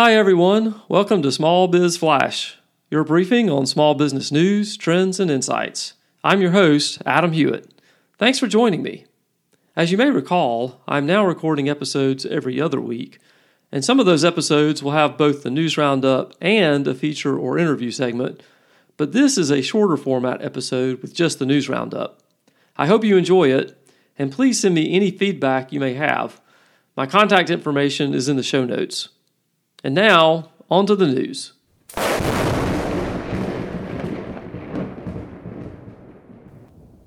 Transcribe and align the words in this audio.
Hi, 0.00 0.14
everyone. 0.14 0.80
Welcome 0.88 1.22
to 1.22 1.32
Small 1.32 1.66
Biz 1.66 1.96
Flash, 1.96 2.56
your 2.88 3.02
briefing 3.02 3.50
on 3.50 3.66
small 3.66 3.96
business 3.96 4.30
news, 4.30 4.76
trends, 4.76 5.18
and 5.18 5.28
insights. 5.28 5.94
I'm 6.22 6.40
your 6.40 6.52
host, 6.52 7.02
Adam 7.04 7.32
Hewitt. 7.32 7.68
Thanks 8.16 8.38
for 8.38 8.46
joining 8.46 8.80
me. 8.80 9.06
As 9.74 9.90
you 9.90 9.98
may 9.98 10.10
recall, 10.10 10.82
I'm 10.86 11.04
now 11.04 11.26
recording 11.26 11.68
episodes 11.68 12.24
every 12.24 12.60
other 12.60 12.80
week, 12.80 13.18
and 13.72 13.84
some 13.84 13.98
of 13.98 14.06
those 14.06 14.24
episodes 14.24 14.84
will 14.84 14.92
have 14.92 15.18
both 15.18 15.42
the 15.42 15.50
news 15.50 15.76
roundup 15.76 16.32
and 16.40 16.86
a 16.86 16.94
feature 16.94 17.36
or 17.36 17.58
interview 17.58 17.90
segment, 17.90 18.40
but 18.96 19.10
this 19.10 19.36
is 19.36 19.50
a 19.50 19.62
shorter 19.62 19.96
format 19.96 20.40
episode 20.44 21.02
with 21.02 21.12
just 21.12 21.40
the 21.40 21.46
news 21.46 21.68
roundup. 21.68 22.22
I 22.76 22.86
hope 22.86 23.02
you 23.02 23.16
enjoy 23.16 23.50
it, 23.50 23.76
and 24.16 24.30
please 24.30 24.60
send 24.60 24.76
me 24.76 24.94
any 24.94 25.10
feedback 25.10 25.72
you 25.72 25.80
may 25.80 25.94
have. 25.94 26.40
My 26.96 27.06
contact 27.06 27.50
information 27.50 28.14
is 28.14 28.28
in 28.28 28.36
the 28.36 28.44
show 28.44 28.64
notes. 28.64 29.08
And 29.84 29.94
now, 29.94 30.50
on 30.70 30.86
to 30.86 30.96
the 30.96 31.06
news. 31.06 31.52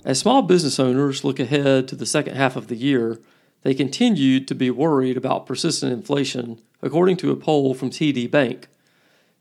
As 0.05 0.19
small 0.19 0.41
business 0.41 0.79
owners 0.79 1.23
look 1.23 1.39
ahead 1.39 1.87
to 1.89 1.95
the 1.95 2.05
second 2.05 2.35
half 2.35 2.55
of 2.55 2.67
the 2.67 2.75
year, 2.75 3.19
they 3.63 3.73
continued 3.73 4.47
to 4.47 4.55
be 4.55 4.71
worried 4.71 5.17
about 5.17 5.45
persistent 5.45 5.91
inflation, 5.91 6.59
according 6.81 7.17
to 7.17 7.31
a 7.31 7.35
poll 7.35 7.73
from 7.73 7.89
TD 7.89 8.31
Bank. 8.31 8.67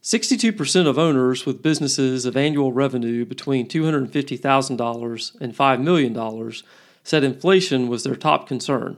62% 0.02 0.86
of 0.86 0.98
owners 0.98 1.46
with 1.46 1.62
businesses 1.62 2.24
of 2.24 2.36
annual 2.36 2.72
revenue 2.72 3.24
between 3.24 3.68
$250,000 3.68 5.40
and 5.40 5.56
$5 5.56 5.82
million 5.82 6.52
said 7.04 7.24
inflation 7.24 7.88
was 7.88 8.02
their 8.02 8.16
top 8.16 8.46
concern. 8.46 8.96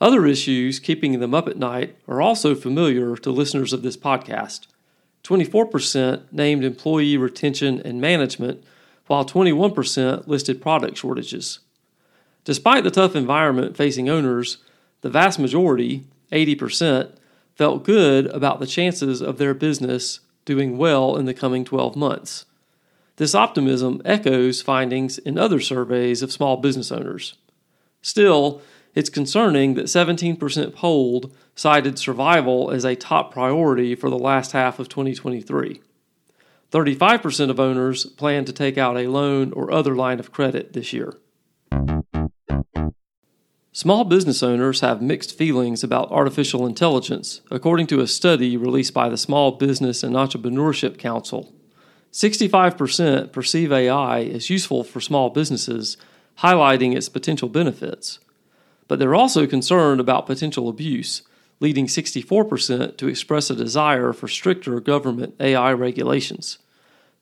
Other 0.00 0.26
issues 0.26 0.80
keeping 0.80 1.20
them 1.20 1.34
up 1.34 1.46
at 1.46 1.58
night 1.58 1.96
are 2.08 2.22
also 2.22 2.54
familiar 2.54 3.16
to 3.16 3.30
listeners 3.30 3.72
of 3.72 3.82
this 3.82 3.96
podcast. 3.96 4.66
24% 5.24 6.32
named 6.32 6.64
employee 6.64 7.18
retention 7.18 7.80
and 7.84 8.00
management, 8.00 8.64
while 9.06 9.24
21% 9.24 10.26
listed 10.26 10.62
product 10.62 10.96
shortages. 10.96 11.58
Despite 12.44 12.84
the 12.84 12.90
tough 12.90 13.14
environment 13.14 13.76
facing 13.76 14.08
owners, 14.08 14.58
the 15.02 15.10
vast 15.10 15.38
majority, 15.38 16.04
80%, 16.32 17.14
felt 17.54 17.84
good 17.84 18.26
about 18.28 18.60
the 18.60 18.66
chances 18.66 19.20
of 19.20 19.36
their 19.36 19.52
business 19.52 20.20
doing 20.46 20.78
well 20.78 21.16
in 21.16 21.26
the 21.26 21.34
coming 21.34 21.64
12 21.64 21.96
months. 21.96 22.46
This 23.16 23.34
optimism 23.34 24.00
echoes 24.06 24.62
findings 24.62 25.18
in 25.18 25.36
other 25.36 25.60
surveys 25.60 26.22
of 26.22 26.32
small 26.32 26.56
business 26.56 26.90
owners. 26.90 27.34
Still, 28.00 28.62
it's 28.94 29.10
concerning 29.10 29.74
that 29.74 29.86
17% 29.86 30.74
polled 30.74 31.32
cited 31.54 31.98
survival 31.98 32.70
as 32.70 32.84
a 32.84 32.96
top 32.96 33.32
priority 33.32 33.94
for 33.94 34.10
the 34.10 34.18
last 34.18 34.52
half 34.52 34.78
of 34.78 34.88
2023. 34.88 35.80
35% 36.70 37.50
of 37.50 37.60
owners 37.60 38.06
plan 38.06 38.44
to 38.44 38.52
take 38.52 38.78
out 38.78 38.96
a 38.96 39.08
loan 39.08 39.52
or 39.52 39.72
other 39.72 39.94
line 39.94 40.20
of 40.20 40.32
credit 40.32 40.72
this 40.72 40.92
year. 40.92 41.14
Small 43.72 44.04
business 44.04 44.42
owners 44.42 44.80
have 44.80 45.00
mixed 45.00 45.36
feelings 45.36 45.84
about 45.84 46.10
artificial 46.10 46.66
intelligence, 46.66 47.40
according 47.50 47.86
to 47.88 48.00
a 48.00 48.06
study 48.06 48.56
released 48.56 48.92
by 48.92 49.08
the 49.08 49.16
Small 49.16 49.52
Business 49.52 50.02
and 50.02 50.16
Entrepreneurship 50.16 50.98
Council. 50.98 51.52
65% 52.12 53.32
perceive 53.32 53.70
AI 53.70 54.22
as 54.22 54.50
useful 54.50 54.82
for 54.82 55.00
small 55.00 55.30
businesses, 55.30 55.96
highlighting 56.38 56.96
its 56.96 57.08
potential 57.08 57.48
benefits 57.48 58.18
but 58.90 58.98
they're 58.98 59.14
also 59.14 59.46
concerned 59.46 60.00
about 60.00 60.26
potential 60.26 60.68
abuse, 60.68 61.22
leading 61.60 61.86
64% 61.86 62.96
to 62.96 63.06
express 63.06 63.48
a 63.48 63.54
desire 63.54 64.12
for 64.12 64.26
stricter 64.26 64.80
government 64.80 65.36
AI 65.38 65.72
regulations. 65.74 66.58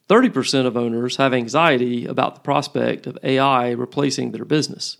30% 0.09 0.65
of 0.65 0.75
owners 0.75 1.17
have 1.17 1.31
anxiety 1.31 2.07
about 2.07 2.33
the 2.33 2.41
prospect 2.41 3.05
of 3.05 3.19
AI 3.21 3.69
replacing 3.69 4.31
their 4.31 4.45
business. 4.45 4.97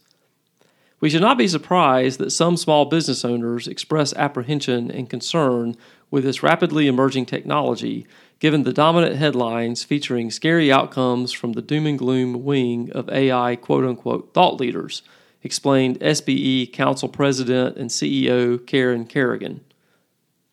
We 1.00 1.10
should 1.10 1.24
not 1.24 1.40
be 1.40 1.48
surprised 1.48 2.20
that 2.20 2.30
some 2.30 2.56
small 2.56 2.86
business 2.86 3.26
owners 3.26 3.68
express 3.68 4.14
apprehension 4.14 4.92
and 4.92 5.10
concern 5.10 5.76
with 6.12 6.24
this 6.24 6.44
rapidly 6.44 6.86
emerging 6.86 7.26
technology, 7.26 8.06
given 8.40 8.62
the 8.62 8.74
dominant 8.74 9.16
headlines 9.16 9.84
featuring 9.84 10.30
scary 10.30 10.72
outcomes 10.72 11.32
from 11.32 11.54
the 11.54 11.64
doom 11.64 11.88
and 11.88 11.98
gloom 11.98 12.46
wing 12.46 12.92
of 12.92 13.10
AI 13.10 13.56
quote 13.56 13.86
unquote 13.86 14.36
thought 14.36 14.60
leaders 14.60 15.02
explained 15.44 16.00
SBE 16.00 16.72
Council 16.74 17.08
President 17.08 17.78
and 17.78 17.90
CEO 17.90 18.66
Karen 18.66 19.06
Kerrigan. 19.06 19.62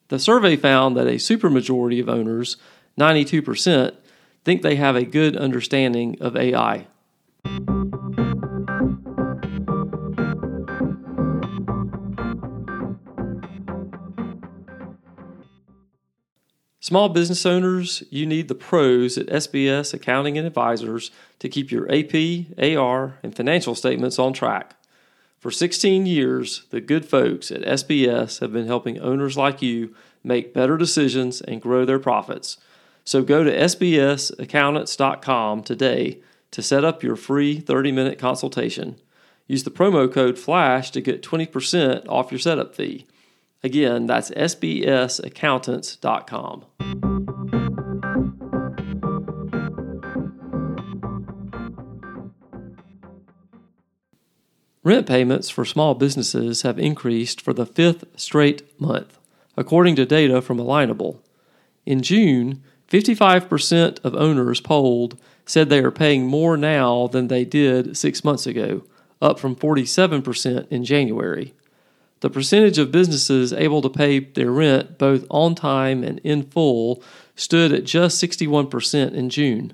The 0.08 0.18
survey 0.18 0.56
found 0.56 0.96
that 0.96 1.06
a 1.06 1.16
supermajority 1.16 2.00
of 2.00 2.08
owners, 2.08 2.56
92%, 2.98 3.94
think 4.44 4.62
they 4.62 4.76
have 4.76 4.94
a 4.94 5.04
good 5.04 5.36
understanding 5.36 6.16
of 6.20 6.36
AI. 6.36 6.86
Small 16.86 17.08
business 17.08 17.44
owners, 17.44 18.04
you 18.10 18.26
need 18.26 18.46
the 18.46 18.54
pros 18.54 19.18
at 19.18 19.26
SBS 19.26 19.92
Accounting 19.92 20.38
and 20.38 20.46
Advisors 20.46 21.10
to 21.40 21.48
keep 21.48 21.72
your 21.72 21.92
AP, 21.92 22.14
AR, 22.62 23.18
and 23.24 23.34
financial 23.34 23.74
statements 23.74 24.20
on 24.20 24.32
track. 24.32 24.76
For 25.40 25.50
16 25.50 26.06
years, 26.06 26.62
the 26.70 26.80
good 26.80 27.04
folks 27.04 27.50
at 27.50 27.62
SBS 27.62 28.38
have 28.38 28.52
been 28.52 28.68
helping 28.68 29.00
owners 29.00 29.36
like 29.36 29.60
you 29.60 29.96
make 30.22 30.54
better 30.54 30.76
decisions 30.76 31.40
and 31.40 31.60
grow 31.60 31.84
their 31.84 31.98
profits. 31.98 32.56
So 33.04 33.24
go 33.24 33.42
to 33.42 33.50
sbsaccountants.com 33.50 35.62
today 35.64 36.20
to 36.52 36.62
set 36.62 36.84
up 36.84 37.02
your 37.02 37.16
free 37.16 37.58
30 37.58 37.90
minute 37.90 38.20
consultation. 38.20 38.94
Use 39.48 39.64
the 39.64 39.72
promo 39.72 40.12
code 40.12 40.38
FLASH 40.38 40.92
to 40.92 41.00
get 41.00 41.20
20% 41.20 42.08
off 42.08 42.30
your 42.30 42.38
setup 42.38 42.76
fee. 42.76 43.08
Again, 43.64 44.06
that's 44.06 44.30
sbsaccountants.com. 44.30 46.64
Rent 54.86 55.08
payments 55.08 55.50
for 55.50 55.64
small 55.64 55.94
businesses 55.94 56.62
have 56.62 56.78
increased 56.78 57.40
for 57.40 57.52
the 57.52 57.66
fifth 57.66 58.04
straight 58.14 58.62
month, 58.80 59.18
according 59.56 59.96
to 59.96 60.06
data 60.06 60.40
from 60.40 60.58
Alignable. 60.58 61.18
In 61.84 62.02
June, 62.02 62.62
55% 62.88 63.98
of 64.04 64.14
owners 64.14 64.60
polled 64.60 65.18
said 65.44 65.70
they 65.70 65.80
are 65.80 65.90
paying 65.90 66.28
more 66.28 66.56
now 66.56 67.08
than 67.08 67.26
they 67.26 67.44
did 67.44 67.96
six 67.96 68.22
months 68.22 68.46
ago, 68.46 68.84
up 69.20 69.40
from 69.40 69.56
47% 69.56 70.68
in 70.70 70.84
January. 70.84 71.52
The 72.20 72.30
percentage 72.30 72.78
of 72.78 72.92
businesses 72.92 73.52
able 73.52 73.82
to 73.82 73.90
pay 73.90 74.20
their 74.20 74.52
rent 74.52 74.98
both 74.98 75.26
on 75.28 75.56
time 75.56 76.04
and 76.04 76.20
in 76.20 76.44
full 76.44 77.02
stood 77.34 77.72
at 77.72 77.82
just 77.82 78.22
61% 78.22 79.14
in 79.14 79.30
June. 79.30 79.72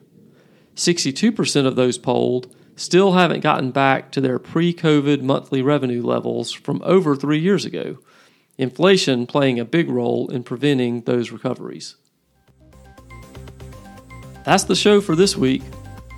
62% 0.75 1.67
of 1.67 1.77
those 1.77 1.99
polled 1.99 2.57
still 2.83 3.13
haven't 3.13 3.41
gotten 3.41 3.71
back 3.71 4.11
to 4.13 4.21
their 4.21 4.39
pre 4.39 4.75
COVID 4.75 5.23
monthly 5.23 5.63
revenue 5.63 6.03
levels 6.03 6.53
from 6.53 6.83
over 6.85 7.15
three 7.15 7.39
years 7.39 7.65
ago, 7.65 7.99
inflation 8.59 9.27
playing 9.27 9.61
a 9.61 9.65
big 9.65 9.89
role 9.89 10.29
in 10.31 10.43
preventing 10.43 11.03
those 11.03 11.31
recoveries. 11.31 11.97
That's 14.45 14.65
the 14.65 14.75
show 14.75 15.01
for 15.01 15.15
this 15.15 15.37
week. 15.37 15.63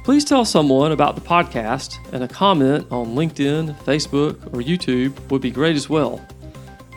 Please 0.04 0.24
tell 0.24 0.44
someone 0.44 0.92
about 0.92 1.14
the 1.14 1.20
podcast, 1.20 1.96
and 2.12 2.24
a 2.24 2.28
comment 2.28 2.86
on 2.90 3.14
LinkedIn, 3.14 3.74
Facebook, 3.84 4.46
or 4.46 4.60
YouTube 4.60 5.18
would 5.30 5.40
be 5.40 5.50
great 5.50 5.76
as 5.76 5.88
well. 5.88 6.26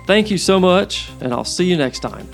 Thank 0.05 0.31
you 0.31 0.37
so 0.37 0.59
much, 0.59 1.09
and 1.21 1.33
I'll 1.33 1.45
see 1.45 1.65
you 1.65 1.77
next 1.77 1.99
time. 1.99 2.27